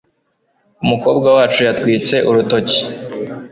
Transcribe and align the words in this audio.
Umukobwa 0.83 1.27
wacu 1.37 1.59
yatwitse 1.67 2.15
urutoki. 2.29 2.79